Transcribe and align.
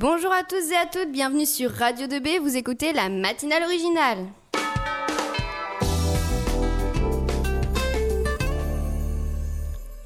Bonjour 0.00 0.32
à 0.32 0.42
tous 0.42 0.72
et 0.72 0.74
à 0.74 0.86
toutes, 0.86 1.12
bienvenue 1.12 1.46
sur 1.46 1.70
Radio 1.70 2.08
2B, 2.08 2.40
vous 2.40 2.56
écoutez 2.56 2.92
la 2.92 3.08
matinale 3.08 3.62
originale. 3.62 4.26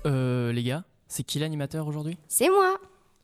Euh, 0.04 0.52
les 0.52 0.62
gars, 0.62 0.84
c'est 1.06 1.22
qui 1.22 1.38
l'animateur 1.38 1.88
aujourd'hui? 1.88 2.18
C'est 2.28 2.50
moi. 2.50 2.76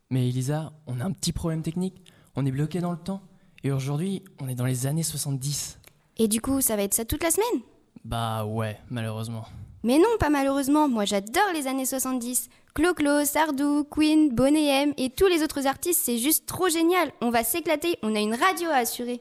Mais 0.08 0.26
Elisa, 0.26 0.72
on 0.86 1.00
a 1.00 1.04
un 1.04 1.12
petit 1.12 1.32
problème 1.34 1.60
technique. 1.60 2.02
On 2.34 2.46
est 2.46 2.50
bloqué 2.50 2.80
dans 2.80 2.92
le 2.92 2.98
temps. 2.98 3.20
Et 3.62 3.70
aujourd'hui, 3.70 4.24
on 4.40 4.48
est 4.48 4.54
dans 4.54 4.64
les 4.64 4.86
années 4.86 5.02
70. 5.02 5.78
Et 6.16 6.28
du 6.28 6.40
coup, 6.40 6.62
ça 6.62 6.76
va 6.76 6.82
être 6.84 6.94
ça 6.94 7.04
toute 7.04 7.22
la 7.22 7.30
semaine? 7.30 7.60
Bah 8.06 8.46
ouais, 8.46 8.80
malheureusement. 8.88 9.44
Mais 9.84 9.98
non, 9.98 10.16
pas 10.18 10.30
malheureusement, 10.30 10.88
moi 10.88 11.04
j'adore 11.04 11.52
les 11.52 11.66
années 11.66 11.84
70. 11.84 12.48
Clo-Clo, 12.74 13.26
Sardou, 13.26 13.84
Queen, 13.84 14.34
Bonnet 14.34 14.64
M 14.64 14.94
et 14.96 15.10
tous 15.10 15.26
les 15.26 15.42
autres 15.42 15.66
artistes, 15.66 16.00
c'est 16.02 16.16
juste 16.16 16.46
trop 16.46 16.70
génial. 16.70 17.12
On 17.20 17.28
va 17.28 17.44
s'éclater, 17.44 17.98
on 18.02 18.16
a 18.16 18.18
une 18.18 18.34
radio 18.34 18.70
à 18.70 18.76
assurer. 18.76 19.20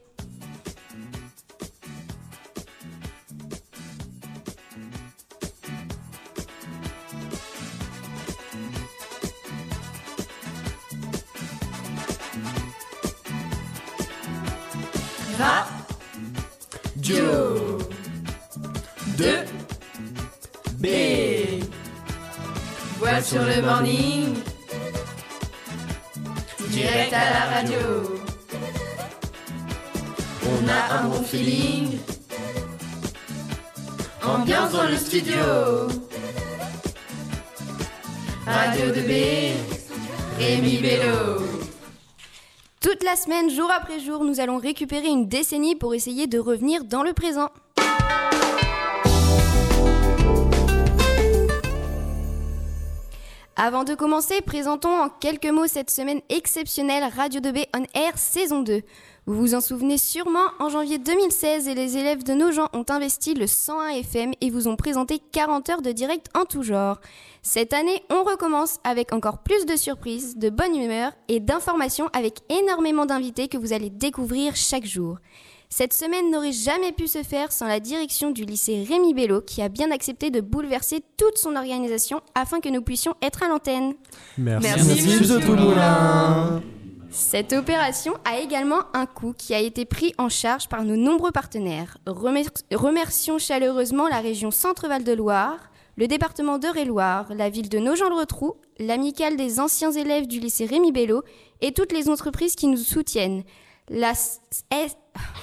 Joe 17.02 17.73
B. 20.84 21.64
Voiture 23.00 23.44
le 23.44 23.62
morning. 23.62 24.36
Direct 26.72 27.14
à 27.14 27.30
la 27.32 27.56
radio. 27.56 27.80
On 30.46 30.68
a 30.68 31.00
un 31.00 31.08
bon 31.08 31.24
feeling. 31.24 32.00
Ambiance 34.26 34.74
dans 34.74 34.90
le 34.90 34.98
studio. 34.98 35.36
Radio 38.46 38.86
2B 38.94 39.54
Rémi 40.38 40.80
Bello. 40.80 41.46
Toute 42.82 43.04
la 43.04 43.16
semaine, 43.16 43.50
jour 43.50 43.72
après 43.72 44.02
jour, 44.02 44.26
nous 44.26 44.42
allons 44.42 44.58
récupérer 44.58 45.08
une 45.08 45.30
décennie 45.30 45.78
pour 45.78 45.96
essayer 45.96 46.28
de 46.28 46.40
revenir 46.40 46.84
dans 46.84 47.04
le 47.04 47.14
présent. 47.14 47.52
Avant 53.56 53.84
de 53.84 53.94
commencer, 53.94 54.42
présentons 54.42 54.90
en 54.90 55.10
quelques 55.10 55.46
mots 55.46 55.68
cette 55.68 55.92
semaine 55.92 56.22
exceptionnelle 56.30 57.04
Radio 57.16 57.40
2B 57.40 57.68
On 57.78 57.84
Air 57.94 58.18
saison 58.18 58.64
2. 58.64 58.82
Vous 59.28 59.36
vous 59.36 59.54
en 59.54 59.62
souvenez 59.62 60.00
sûrement, 60.00 60.48
en 60.60 60.70
janvier 60.70 60.98
2016, 60.98 61.68
et 61.68 61.76
les 61.76 61.98
élèves 61.98 62.24
de 62.24 62.34
nos 62.34 62.52
gens 62.52 62.70
ont 62.74 62.86
investi 62.90 63.36
le 63.36 63.46
101 63.46 63.90
FM 63.90 64.32
et 64.42 64.50
vous 64.50 64.68
ont 64.68 64.76
présenté 64.76 65.20
40 65.20 65.70
heures 65.70 65.82
de 65.84 65.92
direct 65.92 66.30
en 66.34 66.46
tout 66.46 66.64
genre. 66.64 67.00
Cette 67.44 67.74
année, 67.74 68.04
on 68.10 68.24
recommence 68.24 68.80
avec 68.84 69.14
encore 69.14 69.44
plus 69.44 69.68
de 69.68 69.76
surprises, 69.76 70.36
de 70.36 70.50
bonne 70.50 70.76
humeur 70.76 71.12
et 71.28 71.40
d'informations 71.40 72.10
avec 72.12 72.40
énormément 72.50 73.06
d'invités 73.06 73.50
que 73.50 73.60
vous 73.60 73.72
allez 73.72 73.92
découvrir 73.92 74.56
chaque 74.56 74.86
jour. 74.86 75.20
Cette 75.76 75.94
semaine 75.94 76.30
n'aurait 76.30 76.52
jamais 76.52 76.92
pu 76.92 77.08
se 77.08 77.24
faire 77.24 77.52
sans 77.52 77.66
la 77.66 77.80
direction 77.80 78.30
du 78.30 78.46
lycée 78.46 78.86
Rémi 78.88 79.16
Bello 79.16 79.42
qui 79.42 79.60
a 79.64 79.70
bien 79.70 79.90
accepté 79.90 80.30
de 80.30 80.40
bouleverser 80.40 81.04
toute 81.18 81.40
son 81.40 81.56
organisation 81.56 82.22
afin 82.36 82.60
que 82.60 82.70
nous 82.70 82.84
puissions 82.84 83.16
être 83.24 83.42
à 83.42 83.48
l'antenne. 83.48 83.96
Merci, 84.38 84.68
Merci, 84.68 85.18
monsieur 85.18 85.40
Moulin. 85.40 86.62
Cette 87.10 87.54
opération 87.54 88.14
a 88.24 88.38
également 88.40 88.82
un 88.94 89.08
coût 89.08 89.34
qui 89.36 89.56
a 89.56 89.60
été 89.60 89.84
pris 89.86 90.14
en 90.20 90.30
charge 90.30 90.70
par 90.70 90.84
nos 90.84 90.96
nombreux 90.96 91.32
partenaires. 91.32 91.98
Remer- 92.06 92.46
remercions 92.72 93.40
chaleureusement 93.40 94.08
la 94.08 94.20
région 94.20 94.52
Centre-Val 94.52 95.04
de 95.04 95.14
Loire, 95.14 95.58
le 95.98 96.06
département 96.08 96.60
d'Eure-et-Loire, 96.60 97.34
la 97.34 97.50
ville 97.50 97.70
de 97.70 97.80
Nogent-le-Rotrou, 97.80 98.58
l'amicale 98.78 99.38
des 99.38 99.60
anciens 99.60 99.92
élèves 99.92 100.28
du 100.28 100.40
lycée 100.40 100.68
Rémi 100.68 100.92
Bello 100.92 101.24
et 101.62 101.72
toutes 101.72 101.94
les 101.94 102.10
entreprises 102.10 102.54
qui 102.56 102.68
nous 102.68 102.78
soutiennent. 102.78 103.42
La 103.90 104.12
S- 104.12 104.40
S- 104.72 104.98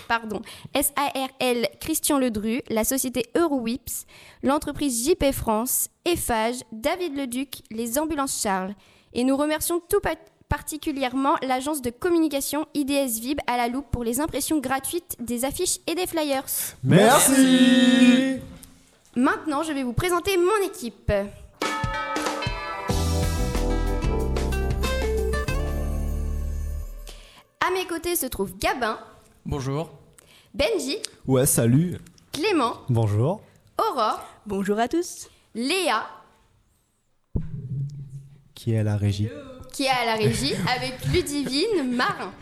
pardon, 0.08 0.40
SARL 0.74 1.66
Christian 1.80 2.18
Ledru, 2.18 2.62
la 2.68 2.84
société 2.84 3.26
Eurowips, 3.36 4.06
l'entreprise 4.42 5.06
JP 5.08 5.32
France, 5.32 5.88
Eiffage, 6.04 6.56
David 6.72 7.16
Leduc, 7.16 7.62
les 7.70 7.98
ambulances 7.98 8.40
Charles. 8.42 8.74
Et 9.12 9.24
nous 9.24 9.36
remercions 9.36 9.80
tout 9.88 10.00
pa- 10.00 10.14
particulièrement 10.48 11.36
l'agence 11.42 11.80
de 11.82 11.90
communication 11.90 12.66
IDS 12.74 13.20
Vib 13.20 13.38
à 13.46 13.56
la 13.56 13.68
loupe 13.68 13.90
pour 13.90 14.02
les 14.04 14.20
impressions 14.20 14.58
gratuites 14.58 15.16
des 15.20 15.44
affiches 15.44 15.78
et 15.86 15.94
des 15.94 16.06
flyers. 16.06 16.44
Merci. 16.82 18.36
Maintenant, 19.16 19.62
je 19.62 19.72
vais 19.72 19.82
vous 19.82 19.92
présenter 19.92 20.36
mon 20.36 20.66
équipe. 20.66 21.12
À 27.60 27.70
mes 27.72 27.86
côtés 27.86 28.16
se 28.16 28.26
trouvent 28.26 28.56
Gabin, 28.58 28.98
Bonjour. 29.54 29.90
Benji, 30.54 30.98
Ouais, 31.26 31.44
salut. 31.44 31.98
Clément, 32.30 32.74
Bonjour. 32.88 33.40
Aurore, 33.78 34.22
Bonjour 34.46 34.78
à 34.78 34.86
tous. 34.86 35.28
Léa, 35.56 36.06
Qui 38.54 38.74
est 38.74 38.78
à 38.78 38.82
la 38.84 38.96
régie 38.96 39.28
qui 39.72 39.86
est 39.86 39.88
à 39.88 40.04
la 40.04 40.14
régie, 40.14 40.54
avec 40.68 41.04
Ludivine, 41.06 41.96
Marin. 41.96 42.32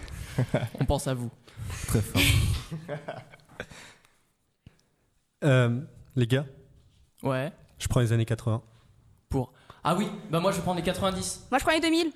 On 0.80 0.84
pense 0.84 1.06
à 1.06 1.14
vous. 1.14 1.30
Très 1.86 2.02
fort. 2.02 2.20
Euh, 5.44 5.80
les 6.16 6.26
gars, 6.26 6.44
Ouais. 7.22 7.50
je 7.78 7.88
prends 7.88 8.00
les 8.00 8.12
années 8.12 8.24
80. 8.26 8.60
Pour. 9.30 9.54
Ah 9.82 9.94
oui, 9.96 10.08
bah 10.30 10.40
moi 10.40 10.50
je 10.50 10.56
vais 10.56 10.62
prendre 10.62 10.76
les 10.78 10.82
90. 10.84 11.46
Moi 11.50 11.58
je 11.58 11.64
prends 11.64 11.72
les 11.72 11.80
2000. 11.80 12.10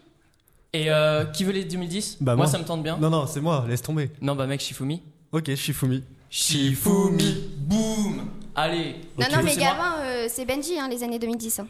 Et 0.75 0.91
euh, 0.91 1.25
qui 1.27 1.45
veut 1.45 1.53
les 1.53 1.65
2010 1.65 2.19
Bah, 2.21 2.35
moi, 2.35 2.45
moi. 2.45 2.47
ça 2.47 2.59
me 2.59 2.65
tente 2.65 2.83
bien. 2.83 2.97
Non, 2.97 3.11
non, 3.11 3.27
c'est 3.27 3.41
moi, 3.43 3.65
laisse 3.69 3.83
tomber. 3.83 4.11
Non, 4.23 4.35
bah 4.35 4.47
mec, 4.47 4.61
Shifumi. 4.61 5.03
Ok, 5.31 5.55
Shifumi. 5.55 6.03
Shifumi, 6.31 7.51
boum 7.59 8.23
Allez 8.55 8.97
Non, 9.19 9.27
Ok. 9.27 9.33
non, 9.33 9.43
mais. 9.45 9.55
Gabin, 9.57 9.97
euh, 10.01 10.27
c'est 10.31 10.47
Benji, 10.47 10.79
hein, 10.79 10.89
les 10.89 11.03
années 11.03 11.19
2010. 11.19 11.59
hein. 11.61 11.67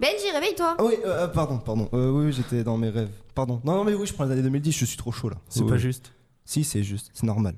Benji, 0.00 0.30
réveille-toi. 0.32 0.76
Ah 0.78 0.84
oui, 0.84 0.94
euh, 1.04 1.28
pardon, 1.28 1.58
pardon. 1.58 1.88
Euh, 1.92 2.10
oui, 2.10 2.32
j'étais 2.32 2.64
dans 2.64 2.78
mes 2.78 2.88
rêves. 2.88 3.10
Pardon. 3.34 3.60
Non, 3.64 3.74
non, 3.76 3.84
mais 3.84 3.92
oui, 3.94 4.06
je 4.06 4.14
prends 4.14 4.24
les 4.24 4.32
années 4.32 4.42
2010, 4.42 4.72
je 4.72 4.84
suis 4.86 4.96
trop 4.96 5.12
chaud 5.12 5.28
là. 5.28 5.36
C'est 5.50 5.60
Oui, 5.60 5.68
pas 5.70 5.76
juste. 5.76 6.12
Si, 6.46 6.64
c'est 6.64 6.82
juste, 6.82 7.10
c'est 7.12 7.26
normal. 7.26 7.54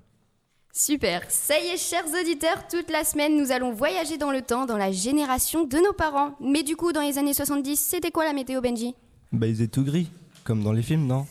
Super. 0.73 1.23
Ça 1.29 1.55
y 1.61 1.67
est, 1.69 1.77
chers 1.77 2.05
auditeurs, 2.21 2.67
toute 2.69 2.91
la 2.91 3.05
semaine, 3.05 3.37
nous 3.37 3.53
allons 3.53 3.73
voyager 3.73 4.19
dans 4.19 4.31
le 4.33 4.43
temps, 4.43 4.67
dans 4.67 4.77
la 4.77 4.91
génération 4.93 5.65
de 5.65 5.77
nos 5.79 5.93
parents. 5.93 6.35
Mais 6.41 6.63
du 6.65 6.75
coup, 6.77 6.93
dans 6.93 7.01
les 7.03 7.19
années 7.19 7.35
70, 7.35 7.77
c'était 7.79 8.11
quoi 8.11 8.25
la 8.25 8.33
météo, 8.33 8.61
Benji? 8.61 8.95
Bah, 9.33 9.47
ils 9.47 9.61
étaient 9.63 9.71
tout 9.73 9.85
gris, 9.85 10.09
comme 10.49 10.65
dans 10.65 10.73
les 10.73 10.81
films, 10.81 11.07
non? 11.07 11.27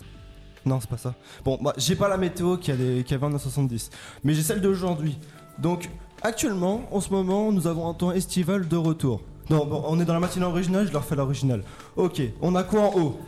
Non, 0.64 0.80
c'est 0.80 0.90
pas 0.90 0.98
ça. 0.98 1.16
Bon, 1.44 1.58
bah, 1.60 1.74
j'ai 1.76 1.96
pas 1.96 2.08
la 2.08 2.18
météo 2.18 2.58
y 2.68 2.72
avait 2.72 3.26
en 3.26 3.30
1970, 3.30 3.90
mais 4.24 4.36
j'ai 4.36 4.44
celle 4.44 4.62
d'aujourd'hui. 4.62 5.18
Donc, 5.58 5.90
actuellement, 6.22 6.88
en 6.92 7.02
ce 7.02 7.10
moment, 7.10 7.52
nous 7.52 7.66
avons 7.66 7.90
un 7.90 7.96
temps 7.96 8.12
estival 8.12 8.68
de 8.68 8.78
retour. 8.78 9.22
Non, 9.50 9.66
bon, 9.66 9.84
on 9.88 10.00
est 10.00 10.06
dans 10.06 10.14
la 10.14 10.20
matinée 10.20 10.46
originale, 10.46 10.88
je 10.88 10.94
leur 10.94 11.04
fais 11.04 11.16
l'original. 11.16 11.64
Ok, 11.96 12.22
on 12.42 12.54
a 12.54 12.64
quoi 12.64 12.82
en 12.82 13.00
haut? 13.00 13.20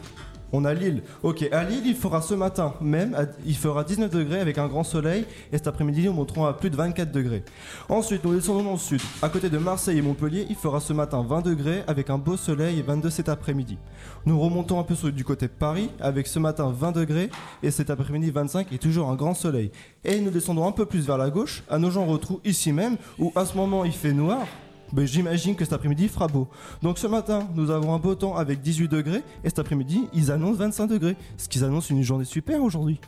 On 0.52 0.66
a 0.66 0.74
Lille. 0.74 1.04
Ok, 1.24 1.48
à 1.52 1.64
Lille, 1.64 1.84
il 1.86 1.96
fera 1.96 2.22
ce 2.22 2.34
matin 2.34 2.74
même, 2.82 3.16
il 3.46 3.56
fera 3.56 3.84
19 3.84 4.10
degrés 4.10 4.40
avec 4.40 4.58
un 4.58 4.68
grand 4.68 4.84
soleil, 4.84 5.26
et 5.52 5.58
cet 5.58 5.68
après-midi, 5.68 6.04
nous 6.06 6.14
monterons 6.14 6.46
à 6.46 6.54
plus 6.54 6.70
de 6.70 6.76
24 6.76 7.12
degrés. 7.12 7.44
Ensuite, 7.88 8.24
nous 8.24 8.34
descendons 8.34 8.64
dans 8.64 8.72
le 8.74 8.78
sud. 8.78 9.00
À 9.22 9.30
côté 9.30 9.50
de 9.50 9.58
Marseille 9.58 10.00
et 10.00 10.02
Montpellier, 10.02 10.48
il 10.50 10.56
fera 10.56 10.80
ce 10.80 10.92
matin 10.94 11.24
20 11.28 11.42
degrés 11.42 11.84
avec 11.88 12.10
un 12.10 12.18
beau 12.18 12.36
soleil 12.38 12.80
et 12.80 12.82
22 12.82 13.10
cet 13.10 13.30
après-midi. 13.30 13.78
Nous 14.26 14.40
remontons 14.40 14.80
un 14.80 14.84
peu 14.84 14.96
sur- 14.96 15.12
du 15.12 15.24
côté 15.24 15.46
de 15.48 15.52
Paris 15.52 15.90
avec 16.00 16.28
ce 16.28 16.40
matin 16.40 16.74
20 16.76 16.92
degrés 16.94 17.30
et 17.64 17.72
cet 17.72 17.90
après-midi 17.90 18.32
25 18.32 18.72
et 18.74 18.78
toujours 18.78 19.10
un 19.10 19.16
grand 19.16 19.34
soleil. 19.34 19.72
Et 20.04 20.20
nous 20.20 20.32
descendons 20.32 20.68
un 20.68 20.72
peu 20.72 20.86
plus 20.86 21.06
vers 21.06 21.18
la 21.18 21.30
gauche, 21.30 21.64
à 21.70 21.78
nos 21.78 21.92
gens 21.92 22.06
retrouvent 22.06 22.42
ici 22.44 22.72
même, 22.74 22.98
où 23.20 23.32
à 23.36 23.46
ce 23.46 23.56
moment 23.56 23.86
il 23.86 23.92
fait 23.94 24.14
noir. 24.14 24.48
Ben, 24.94 25.06
J'imagine 25.06 25.56
que 25.56 25.64
cet 25.64 25.74
après-midi 25.74 26.04
il 26.04 26.10
fera 26.10 26.28
beau. 26.28 26.48
Donc 26.82 26.98
ce 26.98 27.08
matin, 27.08 27.48
nous 27.56 27.72
avons 27.72 27.94
un 27.94 28.00
beau 28.00 28.16
temps 28.16 28.36
avec 28.36 28.62
18 28.62 28.88
degrés 28.88 29.24
et 29.44 29.50
cet 29.50 29.60
après-midi, 29.60 30.08
ils 30.14 30.32
annoncent 30.32 30.58
25 30.58 30.88
degrés. 30.88 31.16
Ce 31.38 31.48
qu'ils 31.48 31.64
annoncent 31.64 31.94
une 31.94 32.04
journée 32.04 32.26
super 32.26 32.62
aujourd'hui. 32.62 33.00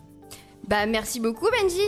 Bah, 0.67 0.85
merci 0.85 1.19
beaucoup, 1.19 1.47
Benji. 1.61 1.81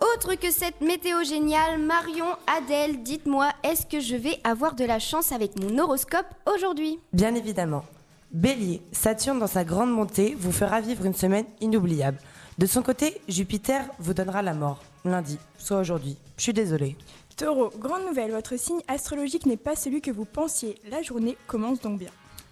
Autre 0.00 0.34
que 0.34 0.50
cette 0.50 0.82
météo 0.82 1.24
géniale, 1.24 1.80
Marion, 1.80 2.26
Adèle, 2.46 3.02
dites-moi, 3.02 3.48
est-ce 3.62 3.86
que 3.86 3.98
je 3.98 4.14
vais 4.14 4.38
avoir 4.44 4.74
de 4.74 4.84
la 4.84 4.98
chance 4.98 5.32
avec 5.32 5.58
mon 5.58 5.78
horoscope 5.78 6.26
aujourd'hui? 6.54 6.98
Bien 7.14 7.34
évidemment. 7.34 7.82
Bélier, 8.30 8.82
Saturne 8.92 9.38
dans 9.38 9.46
sa 9.46 9.64
grande 9.64 9.90
montée 9.90 10.36
vous 10.38 10.52
fera 10.52 10.82
vivre 10.82 11.06
une 11.06 11.14
semaine 11.14 11.46
inoubliable. 11.62 12.18
De 12.58 12.66
son 12.66 12.82
côté, 12.82 13.20
Jupiter 13.28 13.84
vous 13.98 14.12
donnera 14.12 14.42
la 14.42 14.52
mort. 14.52 14.82
Lundi, 15.04 15.38
soit 15.56 15.78
aujourd'hui. 15.78 16.18
Je 16.36 16.42
suis 16.42 16.52
désolée. 16.52 16.96
Taureau, 17.36 17.70
grande 17.78 18.06
nouvelle, 18.06 18.30
votre 18.30 18.56
signe 18.58 18.80
astrologique 18.88 19.44
n'est 19.44 19.58
pas 19.58 19.76
celui 19.76 20.00
que 20.00 20.10
vous 20.10 20.24
pensiez. 20.24 20.76
La 20.90 21.02
journée 21.02 21.36
commence 21.46 21.82
donc 21.82 21.98
bien. 21.98 22.08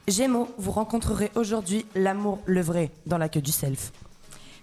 Gémeaux, 0.06 0.46
vous 0.58 0.72
rencontrerez 0.72 1.31
aujourd'hui 1.36 1.86
l'amour, 1.94 2.40
le 2.44 2.60
vrai, 2.60 2.90
dans 3.06 3.16
la 3.16 3.31
queue 3.31 3.40
du 3.40 3.50
self. 3.50 3.92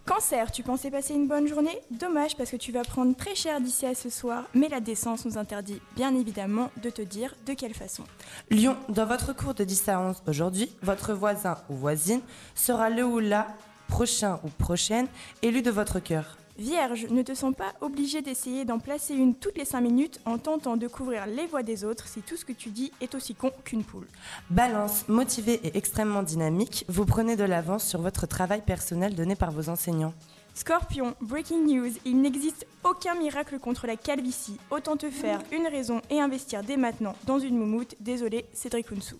Cancer, 0.05 0.51
tu 0.51 0.61
pensais 0.61 0.91
passer 0.91 1.15
une 1.15 1.27
bonne 1.27 1.47
journée? 1.47 1.75
Dommage 1.89 2.37
parce 2.37 2.51
que 2.51 2.55
tu 2.55 2.71
vas 2.71 2.83
prendre 2.83 3.15
très 3.15 3.33
cher 3.33 3.59
d'ici 3.61 3.87
à 3.87 3.95
ce 3.95 4.11
soir, 4.11 4.43
mais 4.53 4.69
la 4.69 4.79
décence 4.79 5.25
nous 5.25 5.39
interdit 5.39 5.81
bien 5.95 6.15
évidemment 6.15 6.69
de 6.83 6.91
te 6.91 7.01
dire 7.01 7.33
de 7.47 7.53
quelle 7.53 7.73
façon. 7.73 8.03
Lion, 8.51 8.77
dans 8.89 9.07
votre 9.07 9.35
cours 9.35 9.55
de 9.55 9.63
10 9.63 9.89
à 9.89 9.99
11 10.01 10.21
aujourd'hui, 10.27 10.71
votre 10.83 11.13
voisin 11.13 11.57
ou 11.67 11.73
voisine 11.73 12.21
sera 12.53 12.91
le 12.91 13.03
ou 13.03 13.17
la 13.17 13.47
prochain 13.87 14.39
ou 14.43 14.49
prochaine 14.49 15.07
élu 15.41 15.63
de 15.63 15.71
votre 15.71 15.99
cœur. 15.99 16.37
Vierge, 16.57 17.07
ne 17.09 17.21
te 17.21 17.33
sens 17.33 17.55
pas 17.55 17.73
obligé 17.81 18.21
d'essayer 18.21 18.65
d'en 18.65 18.79
placer 18.79 19.13
une 19.13 19.35
toutes 19.35 19.57
les 19.57 19.65
5 19.65 19.81
minutes 19.81 20.19
en 20.25 20.37
tentant 20.37 20.77
de 20.77 20.87
couvrir 20.87 21.25
les 21.25 21.47
voix 21.47 21.63
des 21.63 21.83
autres 21.83 22.07
si 22.07 22.21
tout 22.21 22.35
ce 22.35 22.45
que 22.45 22.53
tu 22.53 22.69
dis 22.69 22.91
est 23.01 23.15
aussi 23.15 23.33
con 23.33 23.51
qu'une 23.63 23.83
poule. 23.83 24.07
Balance, 24.49 25.07
motivé 25.07 25.59
et 25.63 25.77
extrêmement 25.77 26.23
dynamique, 26.23 26.85
vous 26.87 27.05
prenez 27.05 27.35
de 27.35 27.43
l'avance 27.43 27.85
sur 27.85 28.01
votre 28.01 28.27
travail 28.27 28.61
personnel 28.61 29.15
donné 29.15 29.35
par 29.35 29.51
vos 29.51 29.69
enseignants. 29.69 30.13
Scorpion, 30.53 31.15
breaking 31.21 31.65
news, 31.65 31.91
il 32.03 32.19
n'existe 32.21 32.67
aucun 32.83 33.15
miracle 33.15 33.57
contre 33.57 33.87
la 33.87 33.95
calvitie. 33.95 34.57
Autant 34.69 34.97
te 34.97 35.09
faire 35.09 35.41
une 35.53 35.67
raison 35.67 36.01
et 36.09 36.19
investir 36.19 36.61
dès 36.63 36.77
maintenant 36.77 37.15
dans 37.25 37.39
une 37.39 37.57
moumoute. 37.57 37.95
Désolé, 38.01 38.45
Cédric 38.53 38.91
Ounsou. 38.91 39.17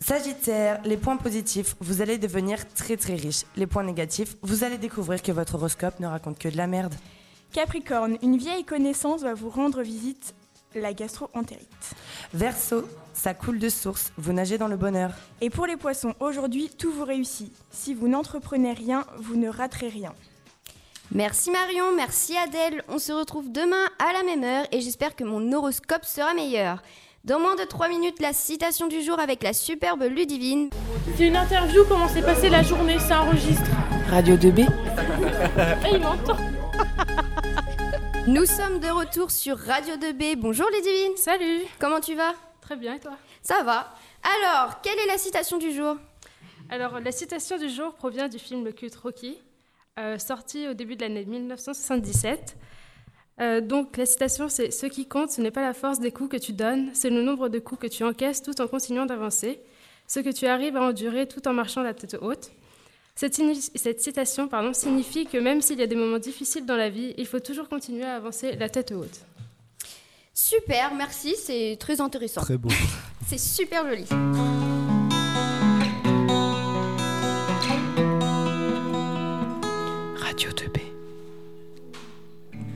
Sagittaire, 0.00 0.80
les 0.84 0.96
points 0.96 1.16
positifs, 1.16 1.74
vous 1.80 2.02
allez 2.02 2.18
devenir 2.18 2.72
très 2.72 2.96
très 2.96 3.16
riche. 3.16 3.44
Les 3.56 3.66
points 3.66 3.82
négatifs, 3.82 4.36
vous 4.42 4.62
allez 4.62 4.78
découvrir 4.78 5.22
que 5.22 5.32
votre 5.32 5.56
horoscope 5.56 5.98
ne 6.00 6.06
raconte 6.06 6.38
que 6.38 6.48
de 6.48 6.56
la 6.56 6.66
merde. 6.66 6.94
Capricorne, 7.52 8.16
une 8.22 8.36
vieille 8.36 8.64
connaissance 8.64 9.22
va 9.22 9.34
vous 9.34 9.50
rendre 9.50 9.82
visite, 9.82 10.34
la 10.74 10.92
gastro-entérite. 10.92 11.94
Verseau, 12.32 12.88
ça 13.12 13.34
coule 13.34 13.58
de 13.58 13.68
source, 13.68 14.12
vous 14.16 14.32
nagez 14.32 14.56
dans 14.56 14.68
le 14.68 14.76
bonheur. 14.76 15.10
Et 15.40 15.50
pour 15.50 15.66
les 15.66 15.76
poissons, 15.76 16.14
aujourd'hui, 16.20 16.70
tout 16.78 16.92
vous 16.92 17.04
réussit. 17.04 17.52
Si 17.70 17.94
vous 17.94 18.06
n'entreprenez 18.06 18.72
rien, 18.72 19.04
vous 19.18 19.36
ne 19.36 19.48
raterez 19.48 19.88
rien. 19.88 20.14
Merci 21.10 21.50
Marion, 21.50 21.96
merci 21.96 22.36
Adèle. 22.36 22.84
On 22.88 22.98
se 22.98 23.12
retrouve 23.12 23.50
demain 23.50 23.86
à 23.98 24.12
la 24.12 24.22
même 24.24 24.44
heure 24.44 24.66
et 24.70 24.82
j'espère 24.82 25.16
que 25.16 25.24
mon 25.24 25.52
horoscope 25.52 26.04
sera 26.04 26.34
meilleur. 26.34 26.82
Dans 27.24 27.40
moins 27.40 27.56
de 27.56 27.64
3 27.64 27.88
minutes, 27.88 28.20
la 28.20 28.32
citation 28.32 28.86
du 28.86 29.02
jour 29.02 29.18
avec 29.18 29.42
la 29.42 29.52
superbe 29.52 30.02
Ludivine. 30.02 30.70
C'est 31.16 31.26
une 31.26 31.36
interview, 31.36 31.84
comment 31.88 32.08
s'est 32.08 32.22
passée 32.22 32.48
la 32.48 32.62
journée, 32.62 32.98
ça 32.98 33.22
enregistre. 33.22 33.70
Radio 34.08 34.36
2B 34.36 34.66
Eh, 35.84 35.94
il 35.94 36.00
m'entend. 36.00 36.36
Nous 38.26 38.46
sommes 38.46 38.78
de 38.78 38.88
retour 38.88 39.30
sur 39.30 39.58
Radio 39.58 39.96
2B. 39.96 40.36
Bonjour 40.36 40.68
Ludivine. 40.70 41.16
Salut. 41.16 41.62
Comment 41.78 42.00
tu 42.00 42.14
vas? 42.14 42.34
Très 42.60 42.76
bien, 42.76 42.94
et 42.94 43.00
toi? 43.00 43.16
Ça 43.42 43.62
va. 43.62 43.92
Alors, 44.40 44.80
quelle 44.80 44.98
est 44.98 45.06
la 45.06 45.18
citation 45.18 45.58
du 45.58 45.72
jour? 45.72 45.96
Alors, 46.70 47.00
la 47.00 47.12
citation 47.12 47.58
du 47.58 47.68
jour 47.68 47.94
provient 47.94 48.28
du 48.28 48.38
film 48.38 48.64
Le 48.64 48.72
culte 48.72 48.96
Rocky, 48.96 49.38
euh, 49.98 50.18
sorti 50.18 50.68
au 50.68 50.74
début 50.74 50.94
de 50.96 51.02
l'année 51.02 51.24
1977. 51.24 52.56
Euh, 53.40 53.60
donc, 53.60 53.96
la 53.96 54.06
citation, 54.06 54.48
c'est 54.48 54.70
Ce 54.70 54.86
qui 54.86 55.06
compte, 55.06 55.30
ce 55.30 55.40
n'est 55.40 55.50
pas 55.50 55.62
la 55.62 55.74
force 55.74 56.00
des 56.00 56.10
coups 56.10 56.30
que 56.30 56.36
tu 56.36 56.52
donnes, 56.52 56.90
c'est 56.92 57.10
le 57.10 57.22
nombre 57.22 57.48
de 57.48 57.58
coups 57.58 57.82
que 57.82 57.86
tu 57.86 58.04
encaisses 58.04 58.42
tout 58.42 58.60
en 58.60 58.66
continuant 58.66 59.06
d'avancer, 59.06 59.60
ce 60.06 60.20
que 60.20 60.30
tu 60.30 60.46
arrives 60.46 60.76
à 60.76 60.82
endurer 60.82 61.26
tout 61.26 61.46
en 61.46 61.52
marchant 61.52 61.82
la 61.82 61.94
tête 61.94 62.16
haute. 62.20 62.50
Cette, 63.14 63.40
cette 63.74 64.00
citation 64.00 64.46
pardon, 64.46 64.72
signifie 64.72 65.26
que 65.26 65.38
même 65.38 65.60
s'il 65.60 65.78
y 65.78 65.82
a 65.82 65.88
des 65.88 65.96
moments 65.96 66.20
difficiles 66.20 66.66
dans 66.66 66.76
la 66.76 66.88
vie, 66.88 67.14
il 67.18 67.26
faut 67.26 67.40
toujours 67.40 67.68
continuer 67.68 68.04
à 68.04 68.14
avancer 68.14 68.54
la 68.56 68.68
tête 68.68 68.92
haute. 68.92 69.20
Super, 70.32 70.94
merci, 70.94 71.34
c'est 71.36 71.76
très 71.80 72.00
intéressant. 72.00 72.42
Très 72.42 72.56
beau. 72.56 72.68
C'est 73.26 73.38
super 73.38 73.86
joli. 73.86 74.06